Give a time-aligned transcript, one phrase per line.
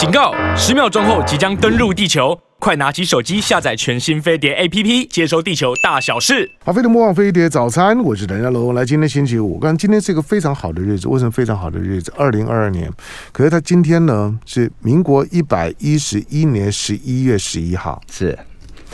[0.00, 0.32] 警告！
[0.56, 6.50] 十秒钟后即将登陆地球，快拿起手机下载全新飞碟 APP，接收地球大小事。
[6.64, 8.72] 好，飞碟魔王飞碟早餐，我是梁家龙。
[8.74, 11.06] 来，今天星期五，刚今天是一个非常好的日子。
[11.06, 12.10] 为什么非常好的日子？
[12.16, 12.90] 二零二二年，
[13.30, 18.38] 可是他今天呢是民国一百一十一年十一月十一号，是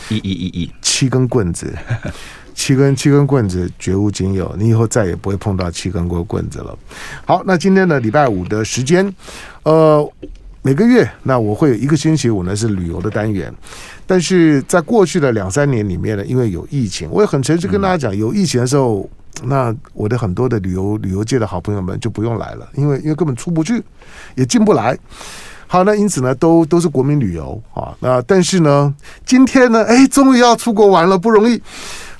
[0.09, 1.73] 一一一一七根棍子。
[2.52, 6.77] 七根七根棍子绝无仅有，你以后再也不会碰到七根棍棍子了。
[7.27, 9.14] 好，那今天的，礼拜五的时间，
[9.62, 10.11] 呃，
[10.67, 13.55] 每个月那我会有一个星期五呢是旅游的单元，
[14.05, 19.09] 但是在过去的两三年里面呢，因为有疫情，我也很诚实跟大家讲，有疫情的时候，
[19.45, 23.80] 那我的很多的旅游旅游界的好朋友们就不用来了，因为因为根本出不去，
[24.34, 24.98] 也进不来。
[25.69, 27.95] 好，那因此呢，都都是国民旅游啊。
[28.01, 28.92] 那但是呢，
[29.25, 31.62] 今天呢，哎，终于要出国玩了，不容易。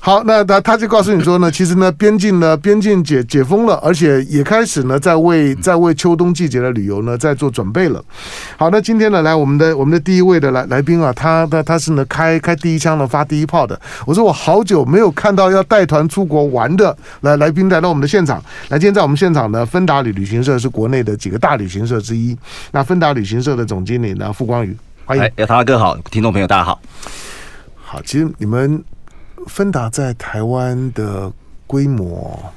[0.07, 8.01] 好，那他他就告诉你说呢，其实呢，边境呢，边境解解封了，而且也开始呢，在为在为秋冬季节的旅游呢，在做准备了。
[8.55, 13.77] 好，那今天呢，来我们的我们的第一位的来来宾啊，他他他是呢开开第一枪呢，发第一炮的。
[14.05, 18.41] 我说我好久没有看到要带团出国玩的来来宾来到我们的现场。
[18.69, 22.33] 来，今天在我们现场呢，芬达旅旅行社是国内的几个大旅行社之一。
[22.71, 25.23] 那芬达旅行社的总经理呢，傅光宇，欢迎。
[25.25, 26.79] 哎，唐大哥好，听众朋友大家好。
[27.83, 28.81] 好，其实你们。
[29.47, 31.31] 芬达在台湾的
[31.65, 32.53] 规模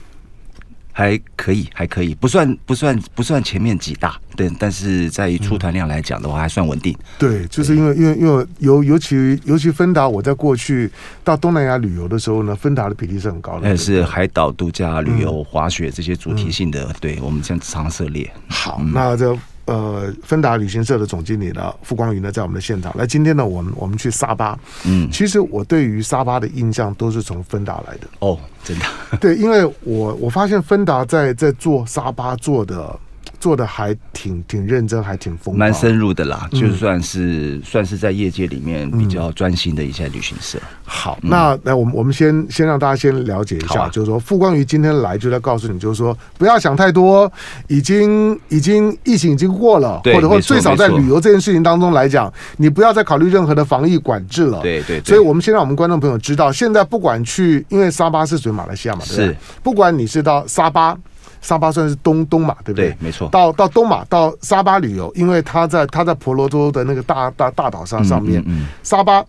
[0.92, 6.94] 还可以，还可以，不算不算不算前面几大，对，但是在于出团量来讲的话，还算稳定。
[7.18, 10.90] 对，就是因为因为因为尤尤其尤其芬达，我在过去
[11.24, 18.30] 到东南亚旅游的时候呢，芬达的比例是很高的，但是海岛度假、旅游、滑雪这些主题性的，对我们这样常涉猎。
[18.48, 19.38] 好，那就。
[19.66, 23.06] 呃，芬达旅行社的总经理呢，傅光宇呢，在我们的现场那。
[23.06, 24.58] 今天呢，我们我们去沙巴。
[24.84, 28.08] 嗯，其实我对于沙巴的印象都是从芬达来的。
[28.20, 28.84] 哦，真的。
[29.20, 32.98] 对，因为我我发现芬达在在做沙巴做的。
[33.40, 40.58] 做的还挺挺认真，还挺丰，蛮深入的啦，嗯、就算是算是在业界里面比较专心的一些旅行社。
[40.58, 47.30] 嗯、好，那那我们我们先先让大家先了解一下，啊、就是说傅光宇今天来就在告诉你，就是说不要想太多，
[47.66, 54.60] 已经已经疫情已经过了，或者或最少在旅游这件事情当中来讲，你不要再考虑任何的防疫管制了。
[54.60, 59.26] 对，对对，所以我们先让我们观众朋友知道，现在不管去，因为沙巴是属于马来西亚嘛，对不对？
[59.28, 60.94] 是，不管你是到沙巴。
[61.40, 62.90] 沙巴算是东东马，对不对？
[62.90, 63.28] 对，没错。
[63.30, 69.24] 到到东马到沙巴旅游，因为他在他在婆罗洲的那个大大大岛上上面，嗯嗯嗯、沙巴。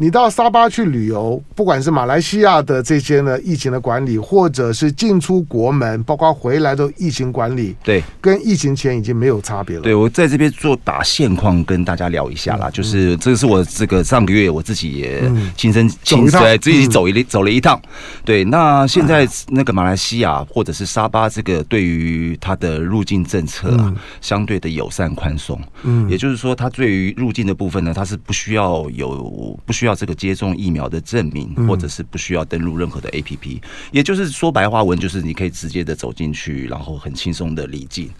[0.00, 9.82] 你到沙巴去旅游，不管是马来西亚的这些呢疫情的管理，或者是进出国门，包括回来的疫情管理，对，跟疫情前已经没有差别了。
[9.82, 15.20] 对，我在这边做打现况跟大家聊一下啦，嗯、就是这个是我这个上个月我自己也
[15.56, 17.80] 亲身亲自自己走一走了一趟。
[18.24, 25.60] 对，那现在那个马来西亚或者是沙巴这个对于它的入境政策啊，相对的友善宽松。
[25.82, 29.88] 嗯，也就是说，它对于入境的部分呢，它是不需要有不需要。
[29.88, 33.58] 要这个接种疫苗的证明，或者是不需要登录任何的 APP，
[33.90, 38.10] 也就是说白话文就是你可以直接的走进去，然后很轻松的离境。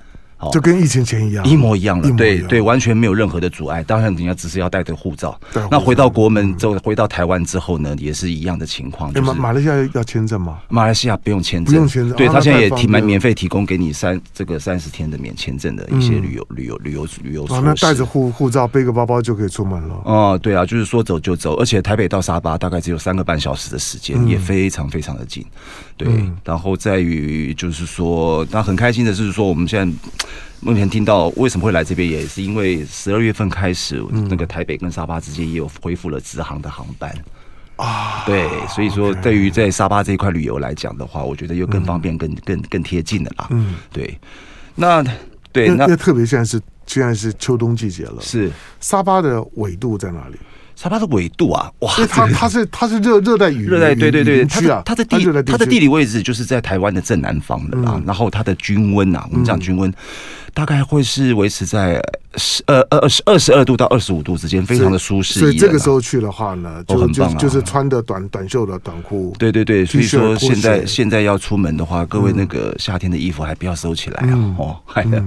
[0.52, 2.08] 就跟疫情前一样，一模一样了。
[2.12, 3.82] 对对，完全没有任何的阻碍。
[3.82, 5.38] 当然，人家只是要带着护照。
[5.68, 9.12] 那回到国门，之后回到台湾之后呢，也是一样的情况。
[9.20, 10.58] 马马来西亚要签证吗？
[10.68, 12.16] 马来西亚不用签证，不用签证。
[12.16, 17.44] 对，他现在也提免免费提供给你三这个三十天的免签证的一些旅游旅游旅游旅游。
[17.48, 20.00] 那带着护护照，背个包包就可以出门了。
[20.04, 25.44] 哦，对啊，就是说走就走，而且台北到沙巴大概只有三个半小时的时间，也非常非常的近。
[25.96, 26.08] 对，
[26.44, 29.96] 然后在于就是说，那很开心的是说，我们现在。
[30.60, 37.12] 目前听到为什么会来这边，也是因为十二月份开始，那个台北跟沙巴之间也有恢复了直航的航班
[37.76, 38.24] 啊。
[38.26, 43.46] 对，所以说对于在沙巴这一块旅游来讲的话，我觉得又更方便、更更更贴近的啦。
[43.50, 44.18] 嗯，对。
[44.74, 45.04] 那
[45.52, 48.50] 对，那特别现在是现在是秋冬季节了，是
[48.80, 50.38] 沙巴的纬度在哪里？
[50.78, 58.00] 沙巴的纬度啊，哇，它它是它是热热带雨热带，对对对，它的它的地它的地理位置就是在台湾的正南方的啦。
[58.06, 59.92] 然后它的均温啊，我们讲均温，
[60.54, 62.00] 大概会是维持在
[62.36, 65.40] 十二二二十二十二度到二十五度之间，非常的舒适。
[65.40, 69.34] 所以这个时候去的话呢，就很棒，就是穿的短短袖的短裤。
[69.36, 75.10] 对对对，所以说现在现在要出门的话，各位那个夏天的衣服还不要收起来啊，哦，还有。
[75.10, 75.20] 对，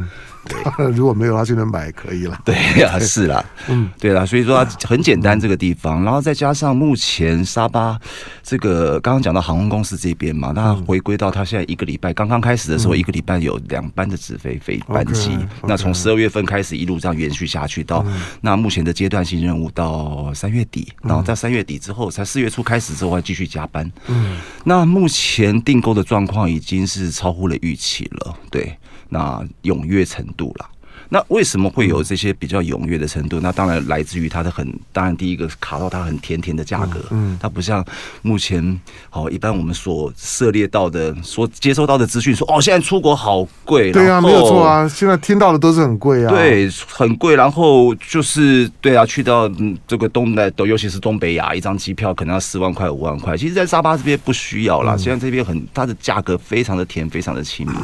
[0.96, 2.40] 如果没有，他就能买可以了。
[2.44, 7.98] 对呀， 是啦， 嗯，对啦，所以说它很简单这个地方，然后再加上目前沙巴
[8.42, 18.04] 这个刚刚讲到航空公司这边嘛，那回归到他现在一个礼拜刚刚开始的时候，一个礼拜有两班的直飞飞班机，那从十二月份开始一路这样延续下去到
[18.42, 23.90] 那目前的阶段性任务到三月底，然后在三月底之后，才四月初开始之后还继续加班。
[24.08, 28.76] 嗯，那目前订购的状况已经是超乎了预期了，对。
[29.14, 30.66] 那踊跃程度啦，
[31.10, 33.42] 那为什么会有这些比较踊跃的程度？
[33.42, 37.86] 那当然来自于它的很，当然第一个卡到它很甜甜的价格，嗯，它不像
[38.22, 38.80] 目前
[39.10, 49.52] 好一般我们所涉猎到的、所接收到的资讯说，哦，现在出国好贵，对啊，没有错啊，现在听到的都是很贵啊，对，很贵，然后就是对啊，去到
[49.86, 57.76] 这个东南，尤其是东北亚，一张机票可能要四万块、五万块，其实，在沙巴这边不需要啦，现在这边很，它的价格非常的甜，非常的亲民。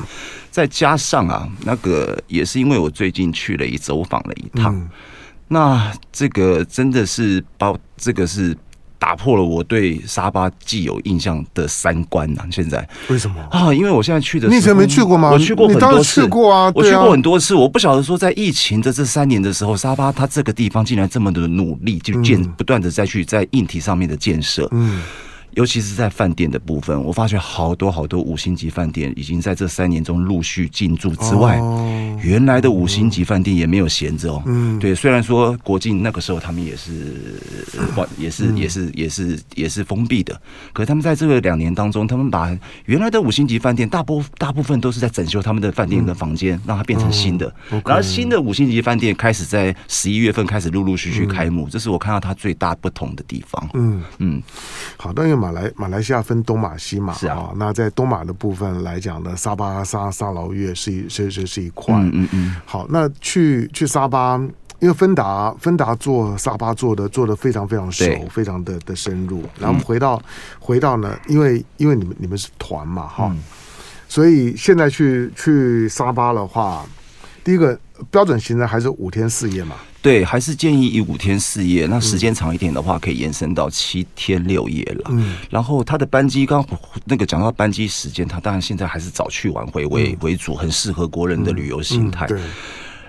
[0.57, 4.89] 再加上啊，那个也是因为我最近去了一走访了一趟，嗯、
[5.49, 8.57] 那这个真的是把这个是
[8.97, 12.49] 打破了我对沙巴既有印象的三观呐、啊。
[12.49, 13.71] 现在为什么啊？
[13.71, 15.29] 因为我现在去的你以前没去过吗？
[15.29, 17.53] 我去过很多次，过啊，我去过很多次。
[17.53, 25.03] 我不晓得说，在疫情的这三年的时候，沙巴它这个地方竟然这么的努力，就建不断的再去在硬体上面的建设，嗯。
[25.57, 31.59] 尤其是在饭店的部分，我发觉好多好多五星级饭店已经在这三年中陆续进驻之外，
[32.21, 34.43] 原来的五星级饭店也没有闲着哦。
[34.45, 36.91] 嗯，对，虽然说国境那个时候他们也是
[38.19, 40.39] 也是也是也是也是封闭的，
[40.73, 42.55] 可是他们在这个两年当中，他们把
[42.85, 47.51] 原来的五星级饭店大部大部分都是在整修他们的饭店的房间，让它变成新的。
[47.83, 53.67] 然后新的五星级饭店开始在十一月份开始陆陆续续开幕，这是我看到它最大不同的地方。
[53.73, 54.03] 嗯。
[54.19, 54.39] 嗯，
[54.97, 62.55] 好，那马来马来西亚分东马西马是啊，那在东马的部分来讲呢，沙巴沙沙劳越是一是是是一块，嗯嗯嗯。
[62.65, 64.37] 好，那去去沙巴，
[64.79, 69.41] 因为芬达芬达做沙巴做的做的非常非常熟，非常的的深入。
[69.57, 70.21] 然后回到
[70.59, 73.33] 回到呢，因为因为你们你们是团嘛哈，
[74.09, 76.85] 所以现在去去沙巴的话，
[77.47, 77.79] 第一个
[78.11, 79.77] 标准行程还是五天四夜嘛。
[80.01, 85.05] 对，还是建议以五天四夜，那时间长一点的话，可以延伸到七天六夜了。
[85.11, 86.61] 嗯，然后它的班机，刚
[87.05, 92.27] 那个讲到班机时间，它当然现在还是早去晚回为为主，很适合国人的旅游心态。
[92.27, 92.37] 对，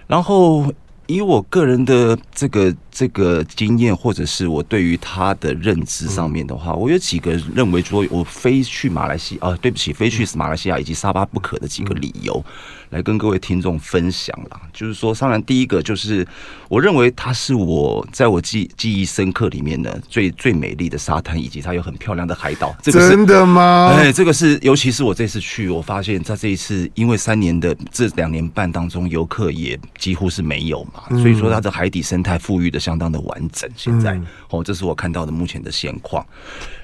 [0.06, 0.73] 然后。
[1.11, 12.44] 以我个人的这个这个经验，或者是我对于他的认知上面的话，我有几个认为说，我非去马来西亚啊，对不起，非去马来西亚以及沙巴不可的几个理由，
[12.90, 14.61] 来跟各位听众分享啦。
[14.73, 16.26] 就是说，当然第一个就是，
[16.69, 22.75] 我认为它是我在我记记忆深刻里面的最最美丽的沙滩，以及它有很漂亮的海岛。
[22.82, 23.93] 这个是真的吗？
[23.94, 31.02] 哎，这个是，尤其是我这次去，我发现在这一次，因为三年的这两年半当中，游客也几乎是没有嘛。
[31.19, 33.69] 所以说，它的海底生态富裕的相当的完整。
[33.76, 34.20] 现在
[34.50, 36.25] 哦，这是我看到的目前的现况。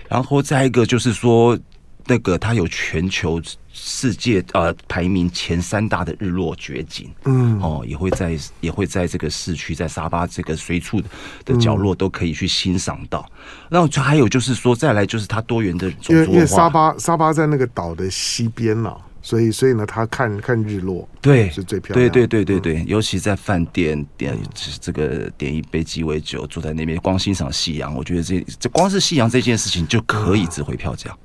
[0.09, 1.59] 然后再一个就是说，
[2.07, 3.41] 那个它有全球
[3.73, 11.03] 世界呃排名前三大的日落绝景，嗯，哦，也会在也会在这个市区，在沙巴这个随处
[11.45, 13.29] 的角落都可以去欣赏到。
[13.69, 16.33] 然后还有就是说，再来就是它多元的种族文化。
[16.33, 18.97] 因为沙巴沙巴在那个岛的西边嘛。
[19.25, 22.11] 所以，所以呢，他看看日落，对，是最漂亮的。
[22.11, 24.37] 对，对，对，对，对，尤其在饭店点
[24.79, 31.11] 这个点一杯鸡尾酒，坐在那边光欣赏夕阳，我觉得这这光是夕阳这件事情就可以值回票价。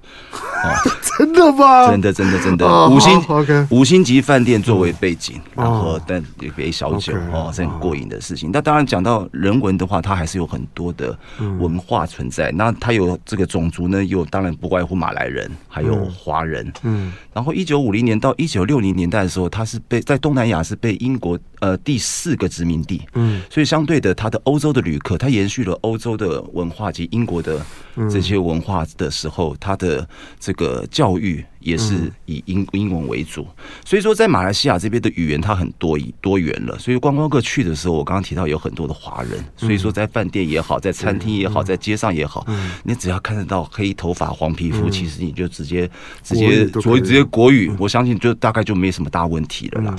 [0.63, 0.73] 哦，
[1.17, 1.91] 真的吗？
[1.91, 2.87] 真的，真的，真的。
[2.87, 8.49] 五星，OK，五星级饭店作为背景，然后但一杯小酒，哦，是很过瘾的事情。
[8.51, 11.17] 那当然讲到人文的话，它还是有很多的
[11.59, 12.49] 文化存在。
[12.53, 16.71] 那它有这个种族呢，有当然不外乎马来人，还有华人。
[16.83, 17.88] 嗯，然后一九五。
[17.89, 27.59] 五零年到一九六零年代的时候，它是被在东南亚是被英国呃第四个殖民地，嗯，所以相对的，它的欧洲的旅客，它延续了欧洲的文化及英国的
[28.07, 30.07] 这些文化的时候，它的
[30.39, 33.47] 这个教育也是以英英文为主。
[33.85, 42.45] 所以说，在马来西亚这边的语言它很多多元了，所以观光客去的时候，我刚刚提到有很多的华人，所以说在饭店也好，在餐厅也好，在街上也好，
[42.83, 45.89] 你只要看得到黑头发、黄皮肤，其实你就直接
[46.23, 47.71] 直接所以直接国语。
[47.77, 49.95] 我相信就大概就没什么大问题了啦。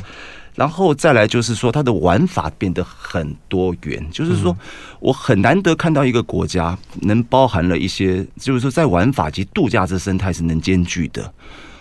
[0.60, 4.54] 然后再来就是说，它的玩法变得很多元，就是说
[4.98, 11.32] 我很难得看到一个国家能包含了一些，就是说在玩法及度假这生态是能兼具的。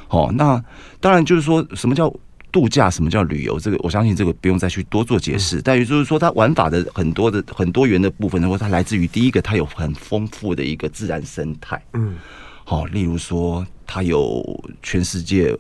[0.08, 0.64] 哦，那
[1.02, 2.10] 当然就是说什么叫
[2.54, 5.62] 度假，什么叫旅游，这个我相信这个不用再去多做解释。
[5.62, 11.84] 但也就是说，它玩法的很多的很多元的部分，然后它来自于第一个，它有很丰富的一个自然生态。
[11.96, 12.16] 嗯，
[12.64, 14.42] 好，例如说它有
[14.82, 15.54] 全世界。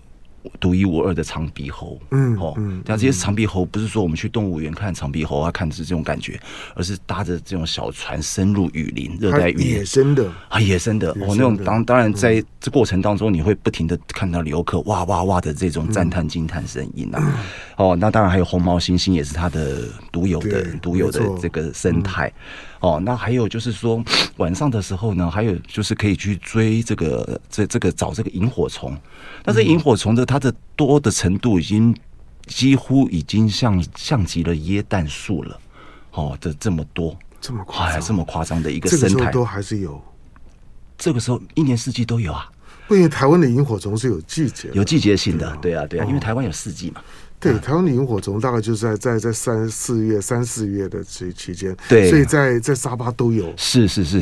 [0.59, 2.53] 独一无二的长鼻猴，嗯，哦，
[2.85, 6.39] 但这些长鼻猴不是说我们去动物园看长鼻猴啊，看的是这种感觉，
[6.75, 10.29] 而是搭着这种小船深入雨林，热带雨林，野生的。
[10.49, 17.45] 啊，野生的，哦，那种当当然在这过程当中，你会不停的看到游客哇哇哇的这种赞叹惊叹声音啊，
[17.77, 22.31] 哦，那当然还有红毛猩猩也是它的独有的独有的这个生态。
[22.81, 24.01] 哦，那还有就是说，
[24.37, 28.95] 晚上的时候呢，还有就是可以去追这个这这个找这个萤火虫。
[29.43, 31.95] 但是萤火虫的它的多的程度已经
[32.47, 35.59] 几乎已经像像极了耶诞树了，
[36.11, 40.01] 哦，这这么多，这么夸张，这么夸张的一个生态，这个都还是有。
[40.97, 42.49] 这个时候一年四季都有啊，
[42.89, 47.01] 因为台湾的萤火虫是有季节，有季节性的，对啊，对啊，因为台湾有四季嘛。
[47.39, 53.53] 对，台湾的萤火虫大概就是在在在三四月、三四月的期期间，对，所以在在沙巴都有。
[53.55, 54.19] 是是是，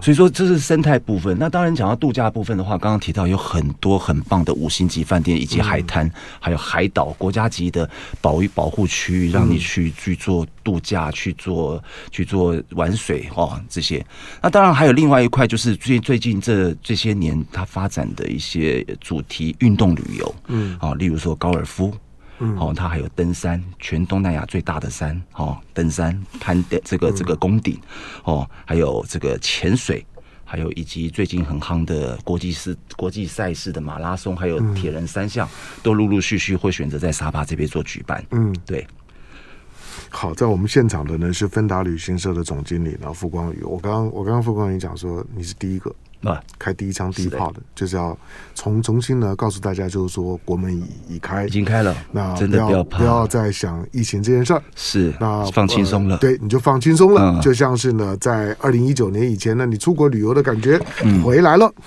[0.00, 1.36] 所以说这是生态部分。
[1.36, 14.04] 那当然讲到度假部分的话，刚刚提到有很多很棒的五星级饭店以及海滩，嗯、还有海岛国家级的保育保护区域，让你去去做度假、去做去做玩水哦这些。
[14.40, 21.92] 那当然还有另外一块，就是最最近这这些年它发展的一些主题运动旅游，嗯啊，例如说高尔夫。
[22.40, 27.78] 嗯，哦，它还有登山，全东南亚最大的山，哦，登山攀登这个这个宫顶，
[28.24, 30.04] 哦，还有这个潜水，
[30.44, 35.48] 还有以及最近很夯的国际式国际赛事的马拉松，还有铁人三项，
[35.82, 38.24] 都陆陆续续会选择在沙巴这边做举办。
[38.30, 38.86] 嗯，对。
[40.08, 43.62] 好，在我们现场的呢是芬达旅行社的总经理，然后傅光宇。
[43.62, 45.94] 我刚刚我刚刚傅光宇讲说你是第一个。
[46.22, 48.16] 啊，开第一枪第一炮的，就是要
[48.54, 51.96] 从重新呢告诉大家，就是说国门已已开，已经开了。
[52.12, 54.62] 那真的不要，不要再想疫情这件事儿。
[54.74, 56.20] 是，那放轻松了、呃。
[56.20, 60.78] 对，你就放轻松了、嗯，就像是呢，在二零一九年以前呢，你出国旅游的感觉
[61.24, 61.66] 回来了。
[61.76, 61.82] 嗯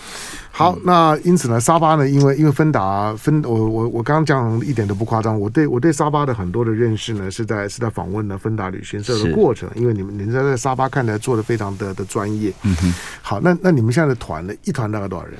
[0.55, 12.53] 好，那因此呢，沙巴呢，因为因为芬达芬，我我我刚刚讲一点都不夸张，我对我对沙巴的很多的认识呢，是在是在访问呢芬达旅行社的过程，因为你们你们在在沙巴看来做的非常的的专业。
[12.61, 12.93] 嗯哼。
[13.23, 15.33] 好，那那你们现在的团呢，一团大概多少人？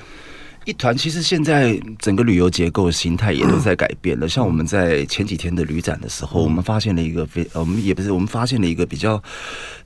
[0.65, 4.27] 一团其实现在整个旅游结构形态也都在改变了。
[4.29, 9.21] 像我们在前几天的旅展的时候，我们发现了一个非呃，我们也不是我们发现了一个比较，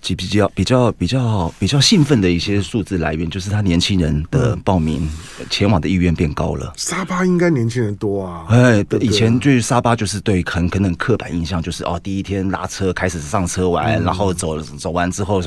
[0.02, 5.10] 比较比较比较比较兴奋的一些数字来源，就是他年轻人的报名
[5.50, 6.72] 前往的意愿变高了。
[6.78, 8.46] 沙巴应该年轻人多啊？
[8.50, 15.42] 哎，以前对沙巴就是对很可能刻板印象就是哦，第一天拉车开始上车玩，然后走走完之后，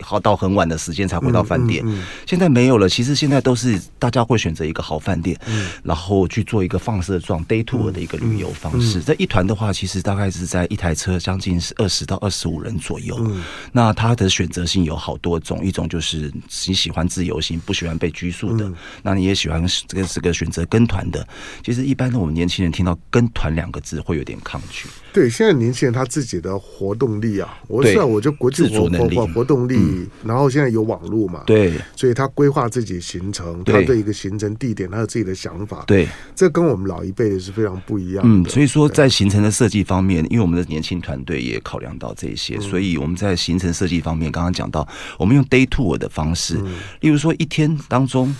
[0.00, 1.84] 好到很晚的时间才回到饭店。
[2.24, 4.82] 现在没有了，其实现在都是大家会选择一个。
[4.82, 9.00] 个好饭店，嗯然后去做一个放射状 day tour 的一个旅游方式。
[9.00, 13.18] 这一团的话，其实大概是在一台车，将近是二十到二十五人左右。
[13.72, 16.30] 那它的选择性有好多种，一种就是
[16.66, 18.70] 你喜欢自由行，不喜欢被拘束的；
[19.02, 21.26] 那你也喜欢这个这个选择跟团的。
[21.64, 24.86] 其实一般的我们年轻人听到“跟团”两个字会有点抗拒。
[25.14, 38.28] 对，现在年轻人他自己的活动力啊，我是我就国际活活活活动力，然后现在有网络嘛，对，所以他规划自己行程，他对一个行程地点他有自己的想法，对，这跟我们老一辈的是非常不一样的。
[38.28, 44.86] 嗯，所以说在行程的设计方面，因为我们的年轻团队也考量到这些，所以我们在行程设计方面，刚刚讲到，
[45.18, 46.54] 我们用 day tour 的方式，
[47.00, 48.34] 例如说一天当中。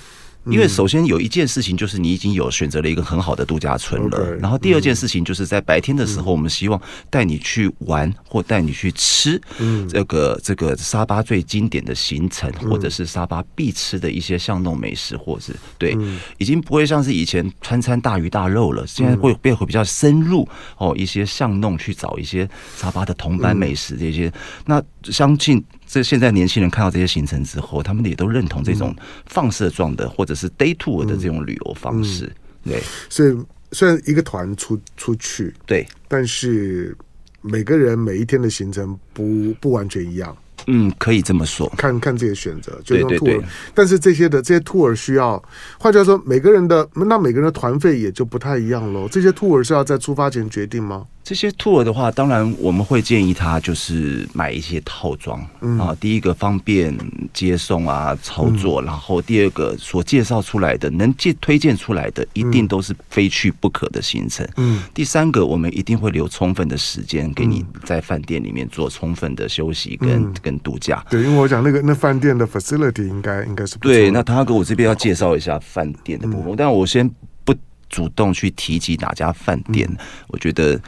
[0.48, 9.40] 因为首先有一件事情就是你已经有选择了一个很好的度假村了，然后第二件事情就是在白天的时候，我们希望带你去玩或带你去吃，
[9.88, 15.96] 这个这个沙巴最经典的行程，或者是沙巴必吃的一些巷弄美食，或是对，
[16.38, 20.48] 已经不会像是以前餐餐大鱼大肉了，现在会变会比较深入
[20.78, 24.32] 哦，一些巷弄去找一些沙巴的同班美食这些，
[24.64, 25.64] 那相信。
[25.86, 28.94] 这现在年轻人看到这些行程之后，他们也都认同这种
[29.26, 32.30] 放射状的或者是 day tour 的这种旅游方式。
[32.64, 33.36] 对，所以
[33.72, 36.96] 虽然一个团出出去，对，但是
[37.40, 40.36] 每个人每一天的行程不不完全一样。
[40.68, 43.40] 嗯，可以这么说，看看这些选择，就用 tour，
[43.72, 45.40] 但是这些的这些 tour 需要，
[45.78, 49.06] 换句话说，每个人的那每个人的团费也就不太一样喽。
[49.08, 51.06] 这些 tour 是要在出发前决定吗？
[51.26, 55.40] 这些 tour 的话，当然我们会建议他就是买一些套装
[55.76, 55.92] 啊。
[55.98, 56.96] 第一个方便
[57.32, 64.48] 接送啊，操作，然后第二个所介绍出来的能介推荐出来的，一定都是非去不可的行程。
[64.56, 64.84] 嗯。
[64.94, 71.04] 第三个，我们一定会留充分的时间给你在饭店里面做充分的休息跟跟度假。
[71.10, 73.88] 对，因为我讲那个那饭店的 facility 应该应该是不。
[73.88, 74.12] 对。
[74.12, 77.10] 那他给我这边要介绍一下饭店的部分，但我先
[77.42, 77.52] 不
[77.88, 79.90] 主动去提及哪家饭店，
[80.28, 80.80] 我觉得。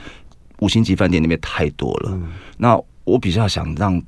[0.60, 4.00] 五星级饭店那边太多了，嗯，那我比较想让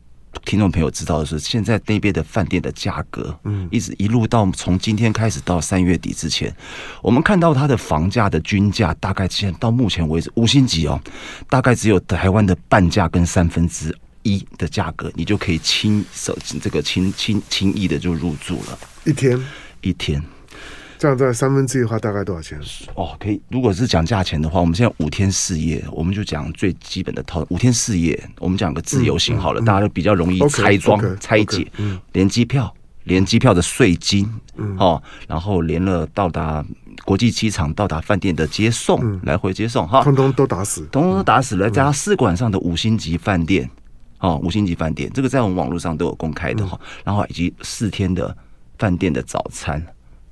[0.45, 6.55] 听众朋友知道的是，现在那边的饭店的价格，嗯，一直一路到从今天开始到三月底之前，
[7.03, 11.01] 我们看到它的房价的均价，大概现在到目前为止五星级哦，
[11.49, 19.41] 大概只有台湾的半价跟三分之一的价格，你就可以轻手这个轻轻轻易的就入住了，一天？
[19.81, 20.23] 一天。
[21.01, 22.61] 这样在三分之一的话，大概多少钱？
[22.95, 23.41] 哦，可以。
[23.49, 27.43] 如果是讲价钱的话，我们现在五天四夜，我们就讲最基本的套。
[27.49, 31.67] 五天四夜，我们讲个自由行好了，大家都比较容易拆装拆解。
[31.79, 32.71] 嗯，连机票、
[33.05, 36.63] 连机票的税金，嗯，哦，然后连了到达
[37.07, 43.67] 国际机场、到达饭店的接送，嗯、来回接送，哈，通通都打死，通通都打死了，加上四个晚上的五星级饭店，
[44.19, 48.37] 哦，五星级饭店，这个在我们网络上都有公开的哈，嗯、然后以及四天的
[48.79, 49.83] 饭店的早餐，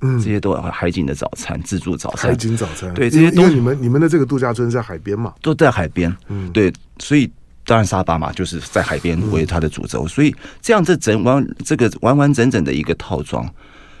[0.01, 7.31] 嗯，这些都有海景的早餐、自助早餐、海景早餐，对，这些都你们你们的这个度假村在海边嘛，都在海边，嗯，对，所以。
[7.65, 13.47] 当然，沙巴嘛，就是在海边为它的主轴，所以这样这整完这个完完整整的一个套装，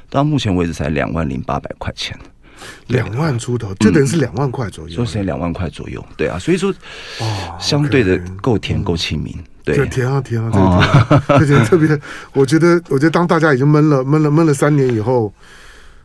[0.09, 2.17] 到目前为止才两万零八百块钱，
[2.87, 6.73] 两万出头，就等于是两万块左右，说是两万块左右，对啊，所以说
[7.19, 11.87] 哦，相对的够甜够亲民，对，甜啊甜啊，这点特别，
[12.33, 15.31] 我觉得我觉得当大家已经闷了闷了闷了三年以后。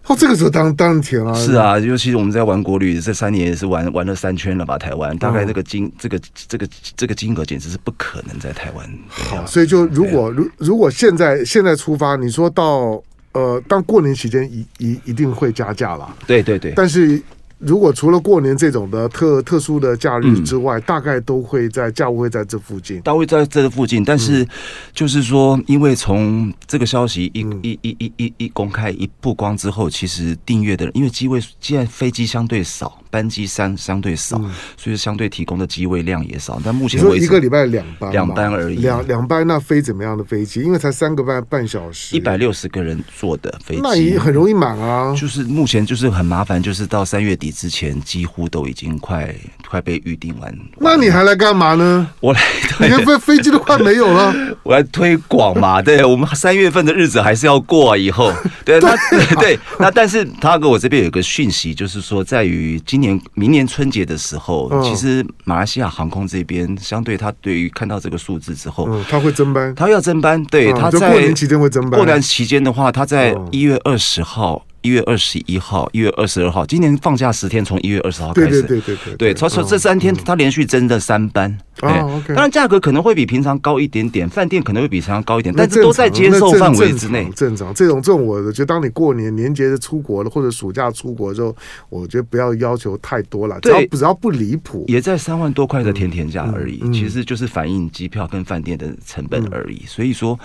[0.06, 1.32] 哦，这个时候当当然甜啊！
[1.34, 4.76] 是啊，尤其是我们在玩国旅这三年也是玩玩了三圈了吧？
[4.76, 8.86] 台湾大概这个金、嗯、这个这个这个金额简直是不可能在台湾。
[9.08, 16.14] 好，所以就如果如如果现在现在出发，你说到呃，当过年期间一一一定会加价了。
[16.26, 17.20] 对对对，但是。
[17.66, 24.04] 如果除了过年这种的特特殊的假日之外，嗯、大概都会在价位会在这附近，大会在这附近。
[24.04, 24.46] 但是
[24.92, 33.00] 就是说，因为从这个消息一、嗯、一一一一一公开一曝光之后，其实订阅的人，因为机位现在飞机相对少。
[33.14, 34.40] 班机相相对少，
[34.76, 36.60] 所以相对提供的机位量也少。
[36.64, 38.78] 但目前为止，一个礼拜两班，两班而已。
[38.78, 40.60] 两两班，那飞怎么样的飞机？
[40.62, 45.14] 因为才三个半半小时，一百六十个人坐的飞机，那也很容易满啊。
[45.14, 49.32] 就是目前就是很麻烦，就是到三月底之前，几乎都已经快
[49.70, 50.52] 快被预定完。
[50.78, 52.10] 那你还来干嘛呢？
[52.18, 52.40] 我来，
[52.80, 55.80] 你看飞飞机都快没有了， 我来推广嘛。
[55.84, 57.96] 对，我们三月份的日子还是要过啊。
[57.96, 58.32] 以后，
[58.64, 58.96] 对，那
[59.40, 63.14] 对，那但是他给我这边有一个讯息，就是说在于今年。
[63.14, 72.00] 年明年春节的时候，其实马来西亚航空这边相对他对于看到这个数字之后，他会增班，他要增班，对，他在过年期间会增班。
[72.00, 74.64] 过年期间的话，他在一月二十号。
[74.84, 78.60] 一月二十一号、一月二十二号，今年放假十天，从一月二十号开始。
[78.62, 81.58] 对对对对对，对，他说这三天他连续增了三班。
[81.80, 87.30] 当然价格可能会比平常高一点点，饭店可能会比平常高一点，但是都在接受范围之内。
[87.34, 91.56] 正常，这种这种，我觉得当你过年年节出国了，或者暑假出国之后，
[91.88, 99.82] 我觉得不要要求太多了，只要只要不离谱，也在三万多块的甜甜价而已，其实就是反映机票跟饭店的成本而已。
[99.86, 100.38] 所以说，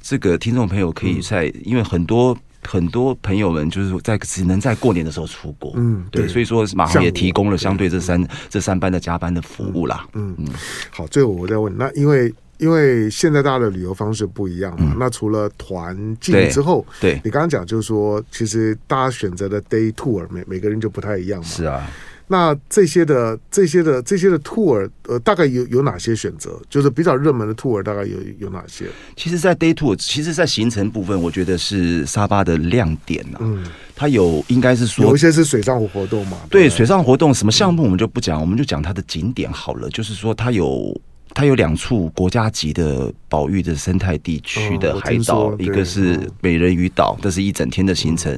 [0.00, 2.38] 这个听众朋友可以在，因为很多。
[2.66, 10.46] 很多朋友们就是在只能在过年的时候出国，嗯，对，所以说马航也提供了相对这三这三班的加班的服务啦，嗯嗯。
[10.90, 17.20] 好，最后我再问，那因为因为现在大家的旅游方式不一样嘛，那除了团进之后，对。
[17.24, 21.90] 你刚刚讲就是说，其实大家选择的 day tour 每每个人就不太一样嘛，是啊。
[22.32, 26.56] 那这些的这些的这些的 tour，呃，大概有有哪些选择？
[26.70, 28.86] 就是比较热门的 tour，大概有有哪些？
[29.16, 33.38] 其实，在 day tour，其实，在行程部分，我觉得是沙巴的亮点呐。
[33.40, 33.64] 嗯，
[33.96, 36.38] 它有应该是说有一些是水上活动嘛。
[36.48, 39.90] 对，水上活动什么项目我们就不讲，我们就讲它的景点好了。
[39.90, 40.96] 就是说，它有
[41.34, 43.12] 它有两处国家级的。
[43.30, 48.34] 保育的生态地区的海岛，一个是美人鱼岛，这是一整天的行程；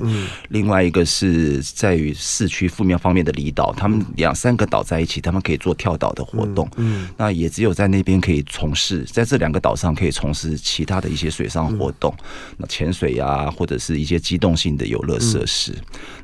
[0.51, 6.69] 另外一个是在于市区负面方面的离岛，他们两三个岛在一起，他们可以做跳岛的活动。
[7.17, 12.15] 那也只有在那边可以从事，在这两个岛上可以从事其他的一些水上活动，
[12.59, 15.75] 那潜水呀，或者是一些机动性的游乐设施。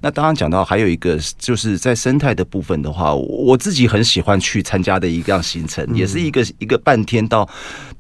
[0.03, 7.49] 那当然讲到还有一个，就是在生态的部分的话，我自己很喜欢去参加的一个行程，也是一个一个半天到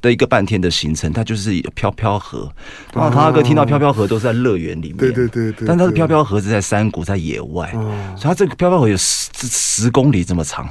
[0.02, 0.58] 的一个半天。
[0.58, 2.50] 的行程，它就是飘飘河。
[2.92, 5.68] 然后他那个听到飘飘河都是在乐园里面，对对对对。
[5.68, 7.70] 但它的飘飘河是在山谷，在野外，
[8.16, 10.68] 所以它这个飘飘河有十十公里这么长，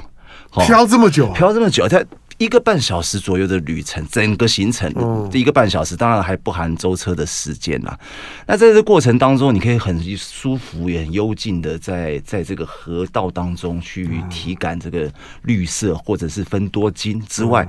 [0.51, 2.03] 飘这么久，飘这么久，它
[2.37, 4.91] 一个半小时左右的旅程，整个行程
[5.33, 7.99] 一个半小时，当然还不含舟车的时间啦。
[8.45, 17.67] 那在这个过程当中，你可以很舒服也很幽静的在在这个河道当中去体感这个绿色，或者是分多金之外。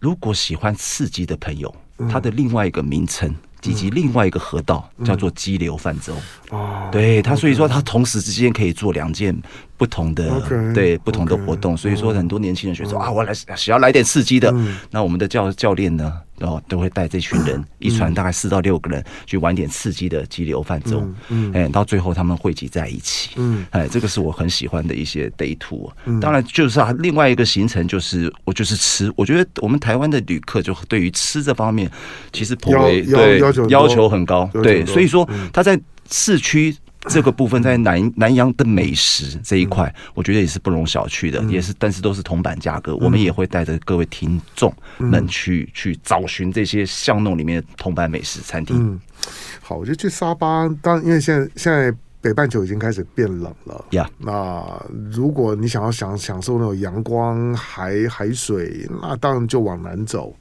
[0.00, 1.74] 如果喜欢刺激的朋友，
[2.10, 3.34] 它的另外一个名称
[3.66, 6.14] 以及另外一个河道叫做激流泛舟。
[6.50, 9.36] 哦，对，它所以说它同时之间可以做两件
[9.76, 10.40] 不同的
[10.72, 11.76] 对不同的活动。
[11.76, 14.54] 所以说很多年轻人觉得说啊，我来想要来点刺激的，
[14.90, 16.12] 那我们的教教练呢？
[16.38, 25.90] 然后都会带这群人，一船大概四到六个人去玩点刺激的激流泛舟，嗯，哎，到最后他们汇集在一起，嗯，哎，这个是我很喜欢的一些 day tour。
[26.20, 31.90] 当然，就是啊，另外一个行程就是我就是吃，我觉得我们台湾的旅客就对于吃这方面
[32.32, 36.76] 其实颇为对要求要求很高，对，所以说他在市区。
[37.08, 48.76] 这个部分在南南洋的美食这一块，我觉得也是不容小觑的，也是，但是都是铜板价格，我们也会带着各位听众们去去找寻这些巷弄里面的铜板美食餐厅。
[48.78, 49.00] 嗯，
[49.62, 51.94] 好，我就去沙巴，当因为现在现在。
[52.22, 54.10] 北半球已经开始变冷了呀。
[54.18, 60.34] 那如果你想要享享受那种阳光、海海水，那当然就往南走。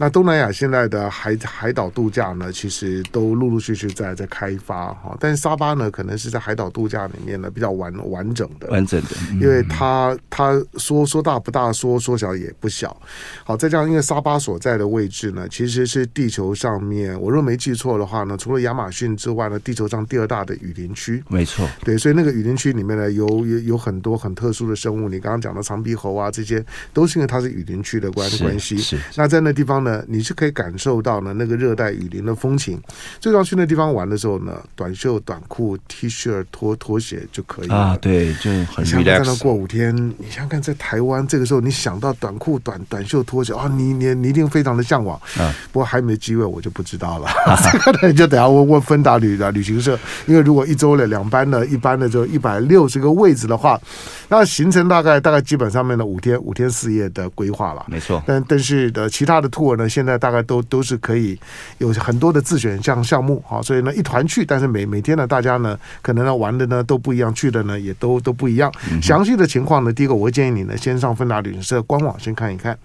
[0.00, 9.08] 那东南亚现在的海海岛度假呢，其实都陆陆续续在在开发哈，但是沙巴呢，可能是在海岛度假里面呢比较完完整的，完整的，
[9.40, 12.96] 因为它它说说大不大，说说小也不小。
[13.42, 21.20] 好，再加上因为沙巴所在的位置呢，其实是地球上面，我若没记错的话呢，除了亚马逊之外呢，地球上第二大的雨林区。
[21.28, 28.78] 没错，对，所以那个雨林区里面呢，有有有很多很特殊的生物，你刚刚讲的长鼻猴啊，这些都是因为它是雨林区的关关系。
[28.78, 29.87] 是，那在那地方呢。
[30.08, 32.80] 你是可以感受到呢那个热带雨林的风情。
[33.20, 37.98] 最重要去那地方玩的时候呢，短袖短裤、T 恤、拖拖鞋就可以了啊。
[38.00, 39.04] 对，就很 relax。
[39.04, 45.18] 在那过五天，你想想看，在台湾这个时候，你想到短裤、短短袖、拖鞋啊，你你你一定非常的向往。
[45.38, 47.28] 啊，不过还没机会，我就不知道了。
[47.72, 53.80] 这个呢，就等下问问芬达旅的旅行社，因为如果一周的两班的，一班的就一百六十个位置的话，
[54.28, 57.86] 那行程大概大概基本上面的五天五天四夜的规划了。
[57.88, 58.22] 没错。
[58.26, 59.78] 但但是的其他的 tour。
[59.78, 61.38] 呢现在大概都都是可以
[61.78, 68.72] 有很多的自选项项目，啊，所以呢一团去，但是每每天呢大家呢可能呢玩的呢都不一样，去的呢也都都不一样。
[69.00, 72.76] 详细的情况呢，第一个我会建议你呢先上芬达旅行社官网先看一看，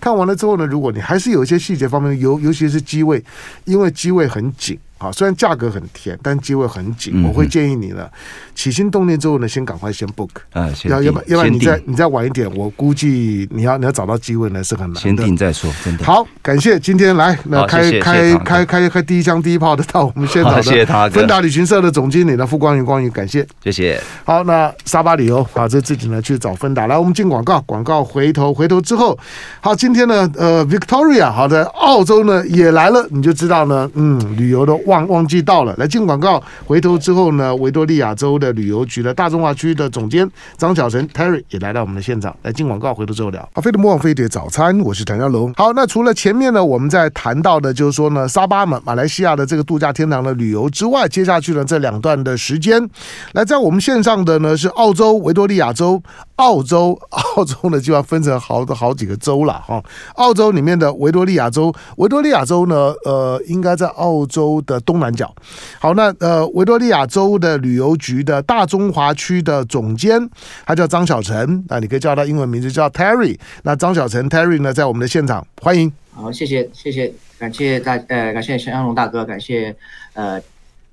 [0.00, 3.24] 看完了之后呢，如果你还是有一些细节方面，尤尤其是机位，
[3.64, 4.78] 因为机位很紧。
[4.98, 7.12] 啊，虽然价格很甜，但机会很紧。
[7.16, 8.08] 嗯、我会建议你呢，
[8.54, 10.30] 起心动念之后呢，先赶快先 book。
[10.52, 15.00] 啊，要要不要不然你再你再晚一点，我估计你要你要找到机会呢是很难的。
[15.00, 16.04] 先定再说，真的。
[16.04, 24.00] 好，感谢今天来那开开开开开第一枪第一炮的到我们现场的芬达旅行社的总经理呢，傅光宇光宇，感谢谢谢。
[24.24, 29.18] 好，那沙巴旅游啊，这自己呢去找芬达来，我们进广告，广告回头回头之后，
[29.60, 36.42] 好，今天呢呃 Victoria 好的澳洲呢也来了，你就知道呢，嗯，旅游的忘忘记到了，来进广告。
[36.66, 42.34] 回头之后呢，维多利亚州的旅游局的大中华区的总监张小晨 Terry 也来到我们的现场。
[42.42, 43.40] 来进广告，回头之后聊。
[43.52, 45.52] 啊，飞碟魔王飞碟早餐，我是谭家龙。
[45.54, 52.88] 好，那除了前面呢，我们在谈到的，就是说呢，沙巴嘛，马来西亚的这个度假天堂的旅游之外，接下去呢，这两段的时间，
[53.32, 56.02] 来在我们线上的呢是澳洲维多利亚州。
[56.36, 59.82] 澳洲， 澳洲呢就要分成好多好几个州了哈。
[60.14, 65.32] 澳洲里面的维多利亚州，维多利亚州呢，呃，应该在澳洲的东南角。
[65.78, 70.28] 好，那呃，维多利亚州的旅游局的大中华区的总监，
[70.66, 73.38] 他叫张小晨，那你可以叫他英文名字叫 Terry。
[73.62, 75.92] 那张小晨 Terry 呢，在我们的现场，欢迎。
[76.12, 79.74] 好，谢谢，谢谢，感谢大，呃，感谢陈湘龙大哥，感谢，
[80.14, 80.40] 呃。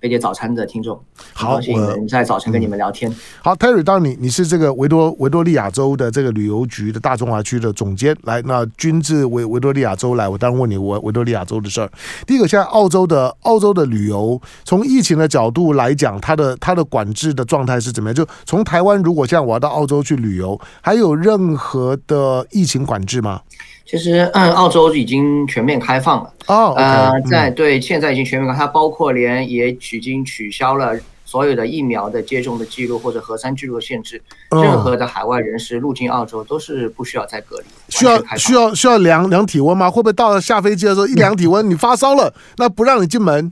[0.02, 1.00] 飞碟早餐的听众，
[1.32, 3.10] 好，我们在早晨跟你们聊天。
[3.12, 11.92] 嗯、好，Terry，当你你是这个维多维多利亚州的这个旅游局的大中华区的总监，来，那君至维维多利亚州来，我当然问你维维多利亚州的事儿。
[12.26, 18.16] 第一个，现在澳洲的澳洲的旅游，从疫情的角度来讲，它的它的管制的状态是怎么样？
[18.16, 23.42] 就从台湾，如果现在我要到澳洲去旅游，还有任何的疫情管制吗？
[23.86, 26.34] 其实，嗯，澳洲已经全面开放了。
[26.48, 34.22] 哦，oh, 呃，在对，现在已经全面开放，它包括连也已经取消了所有的疫苗的接种的记录或者核酸记录的限制。
[34.50, 34.64] Oh.
[34.64, 37.66] 任何的海外人士入境澳洲都是不需要再隔离。
[37.90, 39.90] 需要需要需要量量体温吗？
[39.90, 43.52] 会不会到了下飞机的时候一量体温，你发烧了，那不让你进门？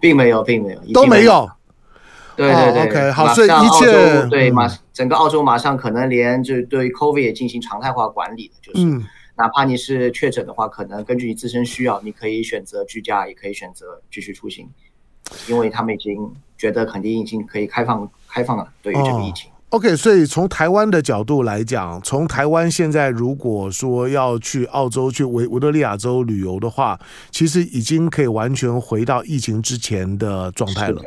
[0.00, 1.50] 并没有，并没有，都没有。
[2.36, 8.86] 对对对，OK，好，所以一切对马整个澳洲马上可能连就对 COVID 也进行常态化管理的，就是。
[8.86, 9.04] 嗯
[9.36, 14.66] 哪怕你是确诊的话，可能根据你自身需要，你可以选择居家，也可以选择继续出行，
[15.46, 18.66] 因为他们已经觉得肯定已经可以开放开放了。
[18.80, 26.98] 对于这个疫情，哦，OK，所以从台湾的角度来讲，从台湾现在如果说要去澳洲去维维多利亚州旅游的话，
[27.30, 31.02] 其实已经可以完全回到疫情之前的状态了。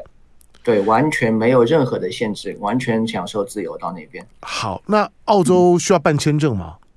[0.61, 4.23] 对，完全没有任何的限制，完全享受自由到那边。
[4.41, 6.75] 好，那澳洲需要办签证吗？
[6.77, 6.88] 嗯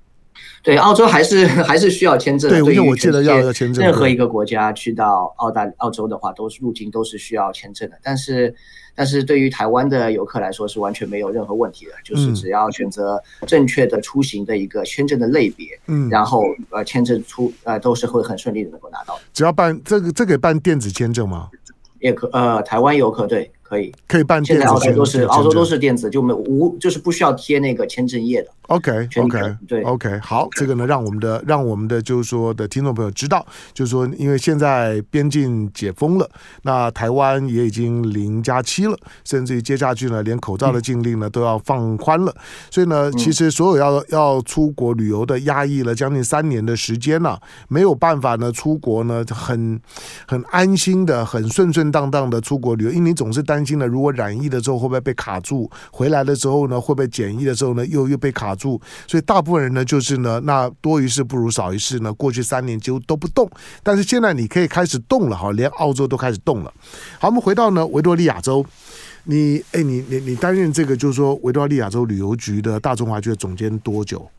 [0.63, 2.49] 对，澳洲还是 还是需要签证。
[2.49, 3.83] 对，因为我记得要要签证。
[3.83, 7.97] 任何一个国家去到澳大澳洲的话，都是入境都是需要签证的。
[8.01, 8.55] 但是，
[8.95, 11.91] 但是对于台湾的游客来说，是完全没有任何问题的。
[12.01, 19.19] 就是只要选择正确的出行的一个签证的类别，嗯，然后呃，签证出呃都是会很顺利的能够拿到。
[19.33, 21.49] 只要办这个，这个办电子签证吗？
[21.99, 23.51] 也可，呃，台湾游客对。
[23.73, 24.43] 可以，可以办。
[24.45, 28.49] 现在澳洲都是澳洲都是电子，就没无就是不需要贴那个签证页的。
[28.67, 36.29] OK OK 对 OK 好，这个呢，让我们的让我们的就是说的听众朋友知道，就是说，因为现在边境解封了，
[36.61, 42.33] 那台湾也已经零加七了，甚至于接下去呢，连口罩的禁令呢都要放宽了。
[42.71, 49.79] 所以呢，其实所有要要出国旅游的压抑了将近三年的时间呢，没有办法呢出国呢，很
[50.25, 63.49] 很安心的、很顺顺当当的出国旅游，因为你总是担心呢，如果染疫了之后会不会被卡住，回来了之后呢会不会检疫的时候呢又又被卡住，所以大部分人呢就是呢，那多一事不如少一事呢，过去三年几乎都不动，
[63.81, 66.73] 但是现在你可以开始动了哈，连澳洲都开始动了。
[67.19, 68.65] 好，我们回到呢维多利亚州。
[69.25, 74.29] 你哎，你你你担任这个就是说维多利亚州旅游局的大中华区的总监多久？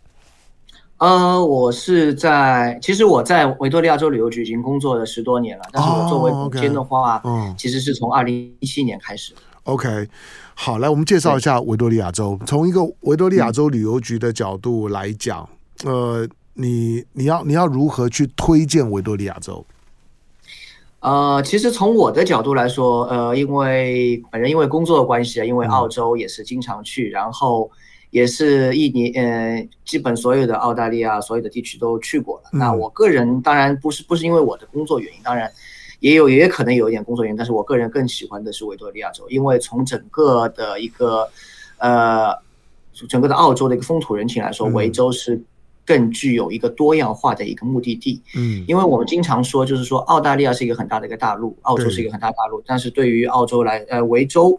[0.98, 7.56] 呃，我是在，其实我在维多利亚州旅游局已经工作了十多年了，但是我作为总监的话，嗯、oh, okay.
[7.58, 9.34] 其实是从二零一七年开始。
[9.64, 10.08] OK，
[10.54, 15.48] 好，来我们介绍一下维多利亚州，从一个维多利亚州旅游局的角度来讲，
[15.84, 19.64] 嗯、呃，你你要你要如何去推荐维多利亚州？
[21.00, 27.70] 呃，其实从我的角度来说，呃，因为本人因为工作的关系啊，因为澳洲也是经常去，嗯、然后
[28.14, 32.50] 也是一年，呃，基本所有的澳大利亚所有的地区都去过了。
[32.52, 35.50] 嗯、那我个人当然不是不是因为我的工作原因，当然
[35.98, 41.28] 也有也可能有一点工作原因，但是我个人更喜欢的是维多利亚州，因为从整个的一个
[41.78, 42.32] 呃，
[43.08, 45.42] 整个的澳洲的一个风土人情来说，维州是。
[45.86, 54.58] 更具有一个多样化的一个目的地，嗯，因为我们经常说，就是说澳大利亚是一个很大的一个大陆，澳洲是一个很大的大陆，但是对于澳洲来，呃，维州，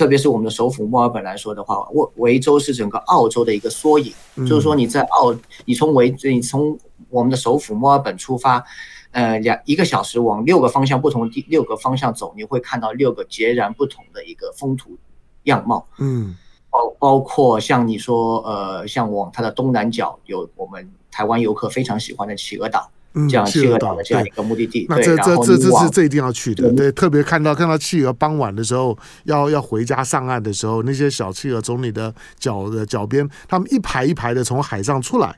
[0.00, 4.10] 特别是我们的首府墨尔本来说的话，维维州是整个澳洲的一个缩影，
[4.48, 5.36] 就是说你在澳，
[5.66, 6.78] 你从维，你从
[7.10, 8.64] 我们的首府墨尔本出发，
[9.10, 14.96] 呃，两一个小时往六个方向不同的地六个方向走，你会看到六个截然不同的一个风土
[15.42, 16.34] 样貌，嗯。
[16.70, 24.86] 包包括像你说，呃，像往它的东南角有我们台湾游客非常喜欢的企鹅岛，这样企鹅岛的这样一个目的地。
[24.88, 35.36] 那这这这这是这一定要去的，对，特别看到看到企鹅傍晚的时候，要要回家上岸的时候，那些小企鹅从你的脚的脚边，他们一排一排的从海上出来。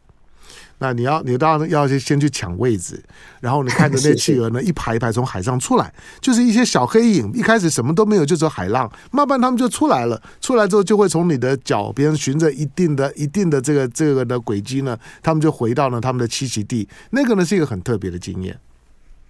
[0.83, 3.01] 那你要，你当然要先先去抢位置，
[3.41, 18.59] 然后你看着 那企鹅呢，一排一排从海上出来，就是一些小黑影，一开始什么都没有，就走海浪，慢慢他们就出来了，出来之后就会从你的脚边循着一定的、一定的这个这个的轨迹呢，他们就回到了他们的栖息地，那个呢是一个很特别的经验。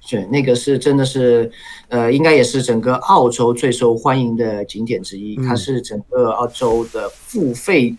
[0.00, 1.52] 是，那个是真的是，
[1.88, 7.94] 呃，应该也是整个澳洲最受欢迎的景点之一，它是整个澳洲的付费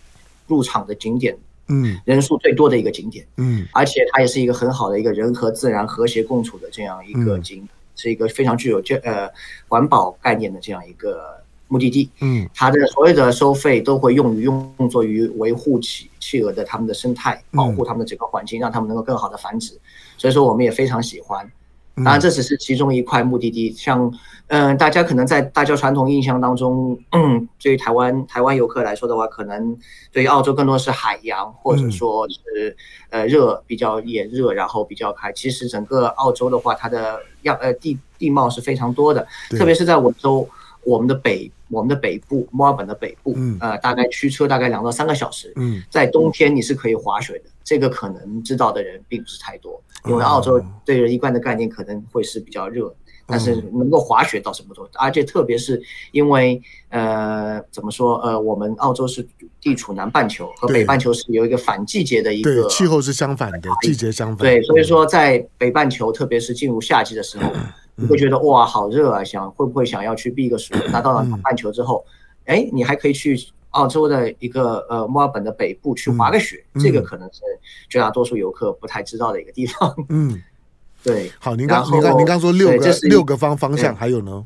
[0.48, 1.38] 入场的景点。
[1.67, 9.30] 嗯，人数最多的一个景点，嗯，而且它也是一个很好的一个人和自然和谐共处的这样一个景，嗯、是一个非常具有这呃
[9.67, 19.80] 环保概念的这样一个目的地，嗯，它的所有的收费都会用于用作于维护企企鹅的它们的生态，保护它们的整个环境，让它们能够更好的繁殖，
[20.17, 21.49] 所以说我们也非常喜欢。
[21.97, 23.71] 当然，这只是其中一块目的地。
[23.71, 24.12] 像，
[24.47, 29.77] 嗯，大家可能在大家传统印象当中，嗯，对于台湾台湾游客来说的话，可能
[30.12, 32.75] 对于澳洲更多是海洋，或者说是
[33.12, 35.32] 呃热比较炎热，然后比较开。
[35.34, 40.49] 其实整个澳洲的话，它的样呃地地貌是非常多的，特别是在维州，
[40.84, 45.53] 我们的北我们的北部墨尔本的北部，呃，大概驱车大概两到三个小时。
[45.58, 49.82] 嗯，在冬天你是可以滑雪的，这个可能知道的人并不是太多。
[50.06, 52.93] 因为澳洲对人一贯的概念可能会是比较热，
[53.26, 59.26] 但是能够滑雪倒是不多，而且特别是因为呃怎么说呃我们澳洲是
[59.62, 64.39] 地处南半球，和北半球是有一个反季节的一个气候是相反的，季节相反。
[64.39, 67.49] 对，所以说在北半球，特别是进入夏季的时候，
[67.95, 70.73] 你会觉得哇好热啊，想会不会想要去避个暑？
[70.91, 72.06] 那到了南半球之后，
[72.43, 73.39] 哎，你还可以去。
[73.73, 77.41] 澳洲的一个呃墨尔本的北部去滑个雪，这个可能是
[77.89, 79.93] 绝大多数游客不太知道的一个地方。
[80.09, 80.41] 嗯，
[81.03, 81.31] 对。
[81.39, 84.45] 好，您刚您刚您刚说六个六个方方向，还有呢？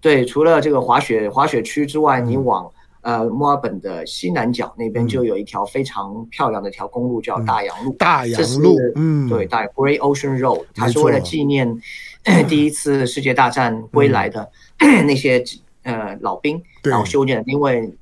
[0.00, 2.70] 对，除了这个滑雪滑雪区之外，你往
[3.02, 7.92] 呃墨尔本的西南角那边就有一条非常漂亮的一条公路，叫大洋路。
[7.98, 11.78] 大洋路，嗯，对，大 Great Ocean Road，它是为了纪念
[12.48, 14.50] 第一次世界大战归来的
[15.06, 15.44] 那些
[15.82, 17.94] 呃老兵，然后修建的，因为。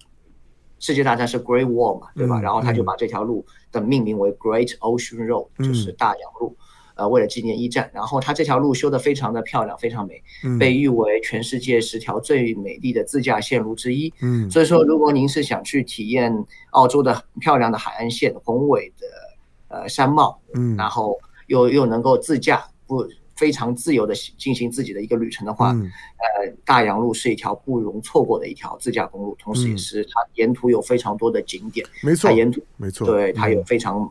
[0.82, 2.40] 世界大战是 Great War 嘛，对吧？
[2.40, 6.56] 然后他就把这条路的命名为 Great Ocean Road，就是大洋路，
[6.96, 7.88] 呃，为了纪念一战。
[7.94, 10.20] 然后他这条路修得非常的漂亮，非常美，
[10.58, 14.12] 被誉为全世界十条最美丽的自驾线路之一。
[14.22, 19.06] 嗯，所以说，如果您是想去体验澳洲的漂亮的海岸线、宏伟的
[19.76, 21.16] 呃山貌，嗯，然后
[21.46, 23.06] 又又能够自驾不。
[23.42, 34.08] 非常自由的进行自己的一个旅程的话，嗯、呃，大洋路是一条不容错过的一条自驾公路，同时也是它沿途有非常多的景点，没错，它沿途没错，对，它有非常。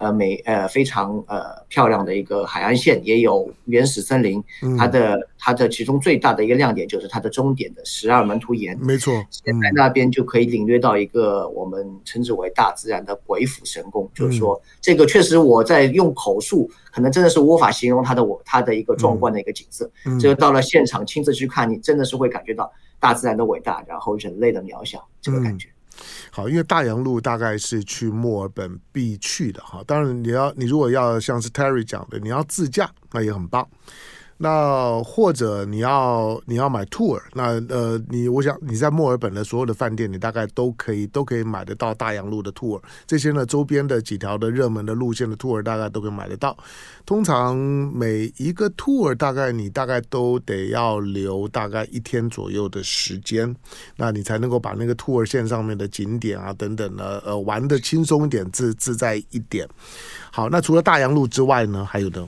[0.00, 4.42] 呃，美呃非常呃漂亮的一个海岸线，也有原始森林。
[4.76, 8.76] 它的、嗯、它的其中最大的一个亮点就是它的终点的十二门徒岩。
[8.80, 14.04] 没错，在那边就可以领略到一个我们称之为大自然的鬼斧神工。
[14.06, 19.90] 嗯、就是说，这个确实我在用口述，可能真的是无法形容它的我它的一个壮观的一个景色。
[20.06, 25.68] 嗯，这个到了现场亲自去看，你真的是会感觉到大自然的伟大，然后人类的渺小，这个感觉。
[25.68, 25.72] 嗯
[26.30, 29.82] 好，因为大洋路大概是去墨尔本必去的哈。
[29.86, 33.68] 当然，你要你如果要像是 Terry 讲的，你要自驾，那也很棒。
[34.42, 42.80] 那或者你要你要买 tour，那呃你我想你在墨尔本的所有的饭店，你大概都可以都可以买得到大洋路的 tour。
[43.06, 46.56] 这些呢周边的几条的热门的路线的 tour，大概都可以买得到。
[47.04, 53.54] 通常每一个 tour 大概你大概都得要留大概一天左右的时间，
[53.96, 59.68] 那你才能够把那个 tour 线上面的景点啊等等呢呃玩得轻松一点自自在一点。
[60.32, 62.26] 好，那除了大洋路之外呢，还有呢？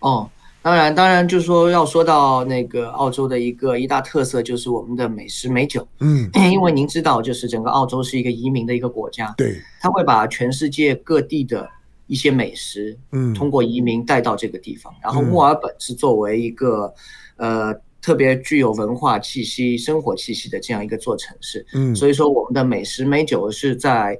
[0.00, 0.28] 哦。
[0.64, 5.86] 当然，当然，就是说要说到那个澳洲的一个一大特色，就是我们的美食美酒。
[6.00, 11.68] 嗯， 因为您知道，就是整个澳洲是一个移民的一个国家，对，他会把全世界各地的
[12.06, 14.90] 一些美食，嗯，通过移民带到这个地方。
[15.02, 16.90] 然后墨尔本是作为一个，
[17.36, 21.66] 呃，特别具有文化气息、生活气息的这样一个座城市。
[21.74, 24.18] 嗯，所以说我们的美食美酒是在，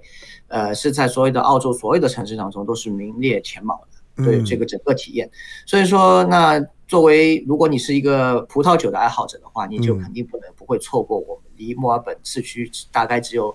[0.48, 3.93] 呃，是在所有的澳洲所有的城市当中都是名列前茅的。
[4.16, 5.28] 对这个整个体验，
[5.66, 13.52] 所以说，那作为如果你是一个葡萄酒的爱好者的话，你就肯定不能不会错过我们离墨尔本市区大概只有，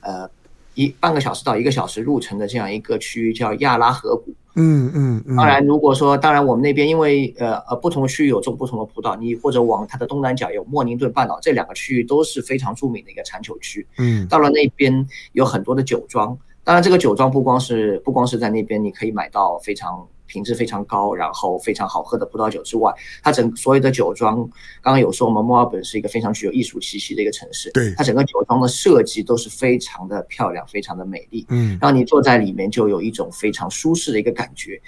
[0.00, 0.28] 呃，
[0.74, 4.34] 一半个小时到一个小时路程的这样一个区域叫亚拉河谷。
[4.56, 5.36] 嗯嗯嗯。
[5.36, 13.86] 当然，如果说当然我们那边因为呃呃不同区域有种不同的葡萄，你或者往它的东南角有莫宁顿半岛，这两个区域都是非常著名的一个产酒区。
[13.98, 14.26] 嗯。
[14.26, 16.36] 到了那边有很多的酒庄。
[16.70, 24.36] 当然，这个酒庄不光是不光是在那边，你可以买到非常品质非常高，然后非常好喝的葡萄酒之外，它整所有的酒庄，
[24.80, 34.80] 刚刚有说我们墨尔本是一个非常具有艺术气息的一个城市，对，它整个酒庄的设计都是非常的漂亮，非常的美丽，嗯，让你坐在里面就有一种非常舒适的一个感觉，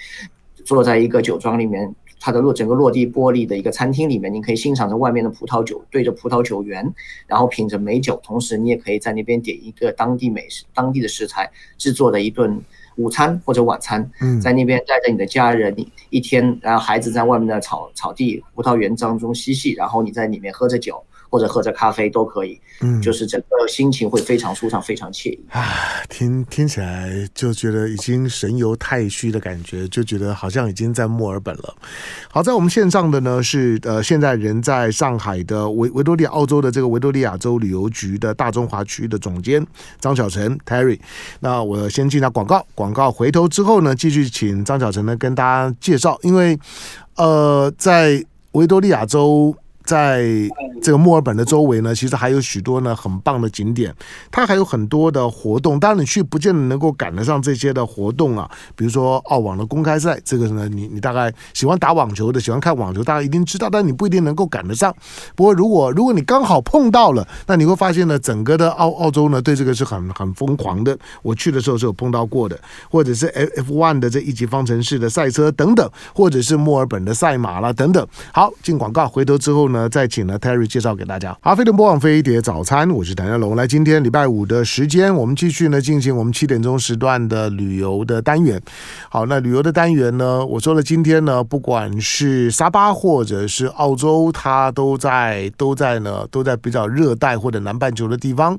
[0.63, 1.93] 坐在一个酒庄里面。
[2.25, 6.89] 它的落整个落地玻璃的一个餐厅里面，你可以欣赏着外面的葡萄酒，对着葡萄酒园，
[7.27, 12.57] 然后品着美酒，同时你也可以在那边点一个当地美食、当地的食材制作的一顿
[12.95, 14.09] 午餐或者晚餐，
[14.41, 15.75] 在那边带着你的家人，
[16.11, 21.03] 一天，然后孩子在外面的草草地、葡萄园当中嬉戏，然后你在里面喝着酒。
[21.33, 25.65] 或者喝着咖啡都可以，嗯，就是整个心情会非常舒畅，非常惬意啊！
[26.07, 31.73] 听听起来就觉得已经神游太虚的感觉，就觉得好像已经在墨尔本了。
[32.29, 39.65] 好，在我们线上的呢是呃，现在人在上海的维维多利亚澳洲的这个维多利亚州旅游局的大中华区的总监
[39.99, 40.99] 张晓晨 Terry。
[41.39, 46.59] 那我先进下广告，广告回头之后呢，继续请张晓晨呢跟大家介绍，因为
[47.15, 49.55] 呃，在维多利亚州。
[49.83, 50.23] 在
[50.81, 53.93] 这个墨尔本的周围呢，其实还有许多呢很棒的景点，
[54.31, 55.79] 它还有很多的活动。
[55.79, 64.93] 当然你去不见得能够赶得上这些的活动啊，比如说澳网的公开赛，这个呢你你大概喜欢打网球的，喜欢看网球，大家一定知道，但你不一定能够赶得上。
[65.35, 70.97] 不过如果如果你刚好碰到了，那你会发现呢，整个的澳澳洲呢对这个是很很疯狂的。
[71.21, 72.57] 我去的时候是有碰到过的，
[72.89, 78.07] 或者是 F1 的这一级方程式的赛车等等，或者是墨尔本的赛马啦等等。
[78.31, 79.72] 好，进广告，回头之后。
[79.73, 81.37] 呢，再请呢 Terry 介绍给大家。
[81.41, 83.57] 好，飞的播放飞碟早餐，我是谭家龙。
[83.57, 88.61] 来，今天礼拜五的时间，我们继续呢进行我们七点钟时段的旅游的单元。
[89.09, 98.57] 好，那旅游的单元呢，我说了，今天呢，不管是沙巴或者是澳洲，它都在都在呢都在比较热带或者南半球的地方。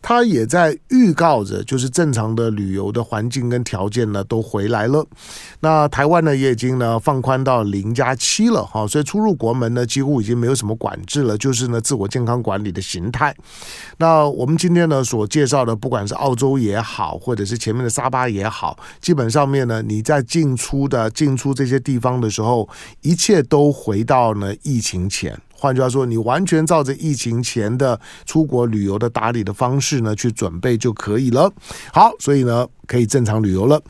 [0.00, 5.06] 他也在预告着，就是正常的旅游的环境跟条件呢都回来了。
[5.60, 13.34] 那台湾呢也已经呢放宽到零加七了哈，所以出入国门呢几乎已经没有什么管制了，就是呢自我健康管理的形态。
[13.96, 22.68] 那我们今天呢所介绍的，不管是澳洲也好，或者是前面的沙巴也好，基本上面呢你在进出的进出这些地方的时候，
[23.02, 25.38] 一切都回到呢疫情前。
[25.60, 31.52] 换句话说，你完全照着疫情前的出国旅游的打理的方式呢去准备就可以了。
[31.92, 33.82] 好，所以呢可以正常旅游了。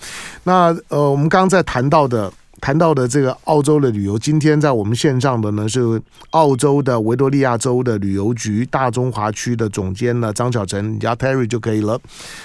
[0.44, 11.98] 那呃，我们刚刚在谈到的谈到的这个澳洲的旅游，今天在我们线上的呢是澳洲的维多利亚州的旅游局大中华区的总监呢张小晨，你叫 Terry 就可以了。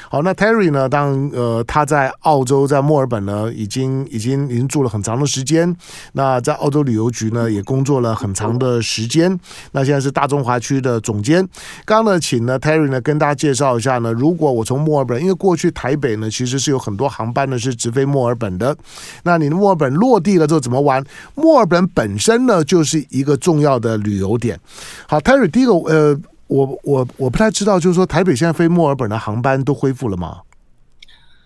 [0.10, 5.76] 好，那 Terry 呢，当呃他在澳洲在墨尔本呢已经已经已经住了很长的时间，
[6.14, 9.40] 那在澳洲旅游局呢也工作了很长的时间，
[9.72, 11.48] 那现在是大中华区的总监。
[11.86, 18.76] 刚刚呢，请呢 Terry 呢跟大家介绍一下呢，如果我从墨尔本，因为过去台北呢其实是有很多航班呢是直飞墨尔本的，
[19.24, 19.92] 那你的墨尔本。
[20.04, 21.02] 落地了之后怎么玩？
[21.34, 24.60] 墨尔本本身呢，就是一个重要的旅游点。
[25.08, 30.42] 好，Terry，第一个，呃，我我我不太知道，就是说台北现在飞墨尔本的航班都恢复了吗？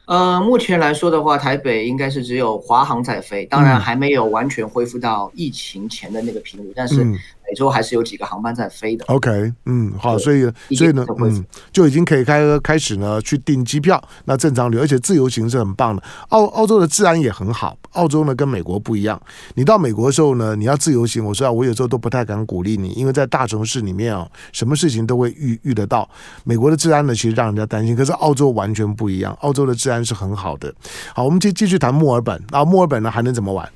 [0.07, 7.05] 呃，目前来说的话，台北应该是只有华航在飞，当然还没有完全恢复到疫情前的那个频率，但是。
[7.49, 9.05] 每周还是有几个航班在飞的。
[9.05, 10.43] OK，嗯，好，所以
[10.75, 16.03] 所以呢，嗯，就已经可以开开始呢去订机票，那正常旅，而且自由行是很棒的。
[16.29, 19.21] 澳澳洲的治安也很好，澳洲呢跟美国不一样。
[19.55, 26.09] 你到美国的时候呢，你要自由行，我说啊，我有时候都不太敢鼓励你，因为在大城市里面啊，什么事情都会遇遇得到。
[26.43, 30.73] 美国的治安呢，其实让人家担心，可是澳洲完全不一样，澳洲的治安是很好的。
[31.13, 33.67] 好，我们继继续谈墨尔本，啊墨尔本呢还能怎么玩？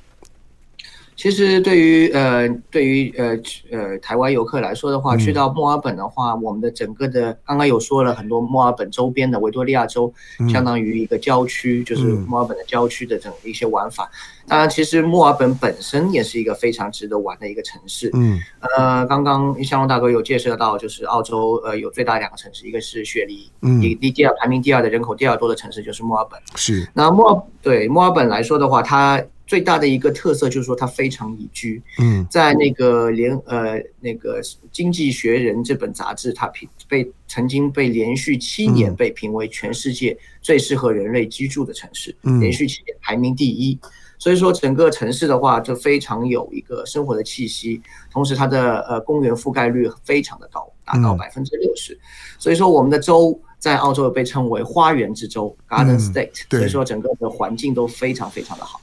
[1.15, 3.37] 其实对于呃对于呃
[3.71, 10.11] 呃台湾游客来说的话，去到墨尔本的话，我们的整个的刚刚有说了很多墨尔本周边的维多利亚州，
[10.51, 14.09] 相当于一个郊区，就是墨尔本的郊区的这种一些玩法。
[14.47, 18.09] 当然，其实墨尔本本身也是一个非常值得玩的一个城市。
[18.13, 26.39] 嗯，呃，刚刚向龙大哥有介绍到，就是澳洲呃有最大两个城市，一个是雪梨，嗯，第第二排名第二的人口第二多的城市就是墨尔本。
[26.55, 29.21] 是，那墨尔对墨尔本来说的话，它。
[29.51, 31.83] 最大的一个特色就是说它非常宜居。
[31.99, 34.41] 嗯，在那个联呃那个
[34.71, 43.77] 《经济学人》这本杂志，它评被曾经被连续七年被评为全世界最适合人类居住的城市，连续七年排名第一。
[44.17, 51.99] 所以说整个城市的话就非常有一个生活的气息，同时它的呃公园覆盖率非常的高，达到百分之六十。
[52.39, 58.79] 所以说我们的州在澳洲被称为花园之州 （Garden State），所以说整个的环境都非常非常的好。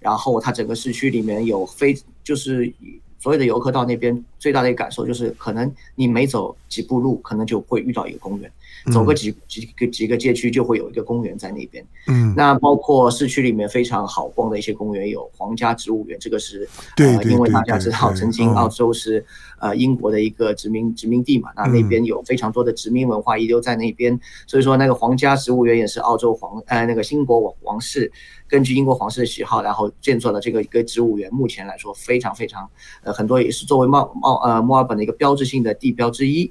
[0.00, 2.72] 然后它整个市区里面有非就是
[3.18, 8.50] 所有的游客到那边最大的一个感受就是，可能你每走几步路，可能就会遇到一个公园，
[8.92, 11.84] 走个几几个几个街区就会有一个公园在那边。
[12.08, 19.24] 嗯，那包括市区里面非常好逛的一些公园有皇家植物园，这个是呃，因为大家知道曾经澳洲是
[19.58, 28.10] 呃英国的一个殖民殖民地嘛，那那边有非常多的殖民文化遗留在那边，所以说那个皇家植物园也是澳洲皇呃那个英国王室。
[28.48, 31.32] 根据英国皇室的喜好，然后建造了这个一个植物园。
[31.32, 32.68] 目前来说，非常非常，
[33.04, 36.50] 呃，很多也是作为墨墨呃墨尔本的一个标志性的地标之一。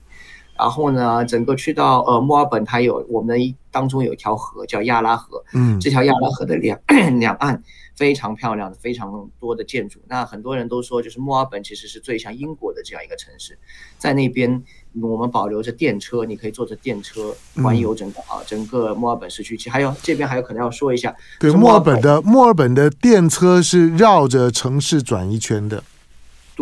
[0.60, 3.40] 然后呢，整个去到呃墨尔本，它有我们
[3.72, 6.78] 当中有一条河叫亚拉河，嗯，这条亚拉河的两
[7.20, 7.64] 两岸
[7.96, 10.00] 非常漂亮，非常多的建筑。
[10.08, 13.58] 那很多人都说，就是墨尔本其实是最像英国的这样一个城市，
[13.98, 14.62] 在那边。
[15.04, 19.56] 我们保留着电车，你可以坐着电车环游整个啊，整个墨尔本市区。
[19.56, 25.84] 其实还有这边还有可能要说一下，对，墨尔本的墨尔本的电车是绕着城市转一圈的。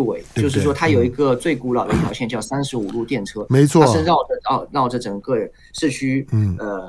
[0.06, 5.36] 对，就是说它有一个最古老的一条线叫三十五路电车，没错，它是绕着绕绕着整个
[5.74, 6.28] 市区，
[6.60, 6.88] 呃，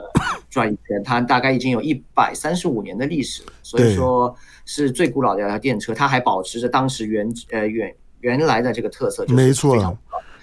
[0.51, 1.03] 转一圈。
[1.03, 4.37] 它大概已经有一百三十五年的历史，所以说
[4.67, 9.75] 是最古老的一条电车，它还保持着当时原呃原原来的这个特色，就是没错。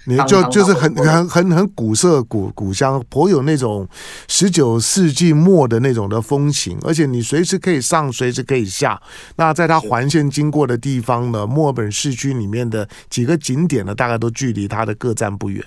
[0.06, 3.88] 你就就是很很很很古色古古香，颇有那种
[4.28, 9.00] 十九世纪末的那种的风情，而且你随时可以上，随时可以下。
[9.36, 15.64] 那在它环线经过的地方呢，墨尔本市区里面的几个景点呢，大概都距离它的各站不远。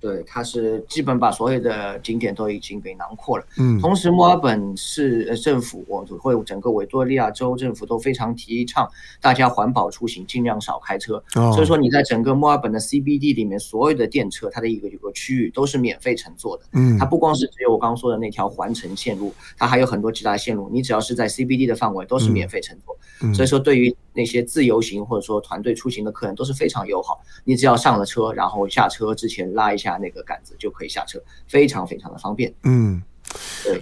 [0.00, 3.44] 对，它是基本把所有的景点都已经给囊括了。
[3.58, 8.88] 嗯，同时墨尔本市政府，我会整个维多利亚州政府都非常提倡
[9.20, 11.22] 大家环保出行，尽量少开车。
[11.34, 16.64] 哦，所以说你在整个墨尔本的 CBD 里面，所有的电车，它的一个一个区域都是免费乘坐的。
[16.72, 22.96] 嗯，它不光是只有我刚刚说的那条环城线路，它还有很多其他线路，你只要是在 CBD 的范围都是免费乘坐。
[23.22, 32.52] 嗯，所以说对于那些自由行或者说团队出行的客人都是非常友好，你只要上了车，然后下车之前拉一下那个杆子就可以下车，非常非常的方便。
[32.64, 33.02] 嗯，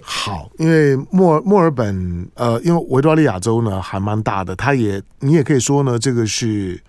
[0.01, 6.79] 好，因为墨墨尔本呃，因为维多利亚州呢还蛮大的，它也你也可以说呢，这个是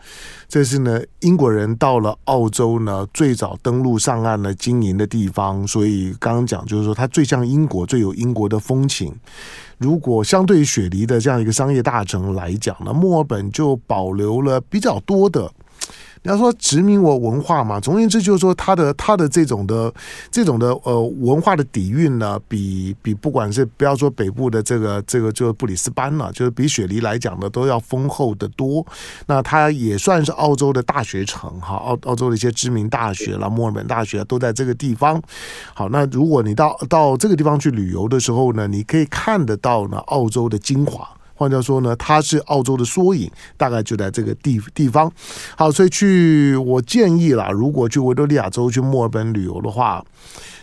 [0.49, 9.15] 这是呢英国人到了澳洲呢最早登陆上岸的经营的地方，所以刚刚讲就是说它最像英国，最有英国的风情。
[9.79, 15.51] 如果相对于雪梨的这样一个商业大城来讲呢，墨尔本就保留了比较多的、
[16.23, 19.93] 你要说殖民我文化嘛，总而言之就是说他的他的这种的
[20.31, 28.87] 这种的呃文化的底蕴呢，比比不管是不要说北部的这个这个就是布里斯班了，就是比雪梨来讲的都要丰厚的多。
[29.27, 35.21] 那它也算是澳洲的大学城哈，澳澳洲的一些知名大学啦，墨尔本大学都在这个地方。
[35.73, 41.09] 好，那如果你到到这个地方去旅游的时候呢，你可以看得到呢澳洲的精华。
[41.41, 45.11] 换句话说呢，它是澳洲的缩影，大概就在这个地地方。
[45.57, 50.05] 好，所以去我建议啦，如果去维多利亚州去墨尔本旅游的话。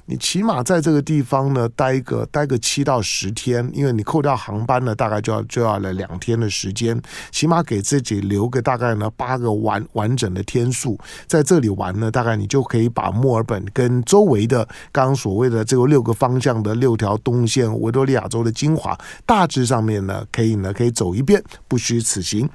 [0.09, 6.97] 你起码在这个地方呢待个待个七到十天，因为你扣掉航班呢，大概就要就要了两天的时间，
[7.29, 10.97] 起码给自己留个大概呢八个完完整的天数，
[11.27, 22.49] 在这里玩呢，大概你就可以把墨尔本跟周围的刚刚所谓的这个六个方向的六条东线维多利亚州的精华，大致上面呢可以呢可以走一遍，不虚此行。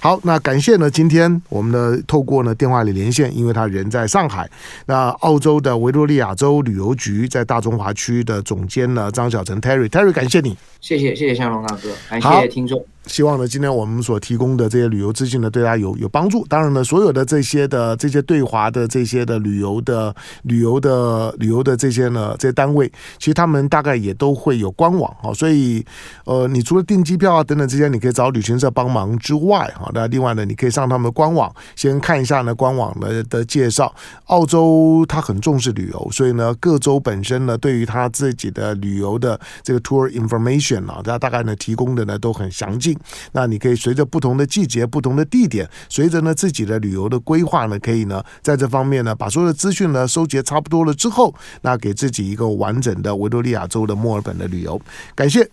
[0.00, 4.48] 好，那感谢呢今天我们的透过呢电话里连线，因为他人在上海，
[4.86, 6.91] 那澳洲的维多利亚州旅游。
[6.94, 12.84] 局在大中华区的总监呢，张小晨 Terry，Terry，感谢你，谢谢谢谢向龙大哥，感谢听众。
[13.06, 16.46] 希望呢，今天我们所提供的这些旅游资讯呢，对大家有有帮助。
[16.46, 25.32] 当然呢，所有的这些的这些对华的这些的旅游的旅游的旅游的这些呢，这些单位，其实他们大概也都会有官网哈。
[25.34, 25.84] 所以，
[26.24, 33.92] 呃，你除了订机票啊等等这些，你可以找旅行社帮忙之外，哈，那另外呢，你可以上他们的官网先看一下呢官网的的介绍。
[34.26, 42.91] 澳洲它很重视旅游，所以呢，各州本身呢，对于他自己的旅游的这个 tour information 啊，它大概呢提供的呢都很详尽。
[43.32, 54.80] 那你可以随着不同的季节、不同的地点，随着呢自己的旅游的规划呢，可以呢在这方面呢把所有的资讯呢收集差不多了之后，那给自己一个完整的维多利亚州的墨尔本的旅游。
[55.14, 55.52] 感谢。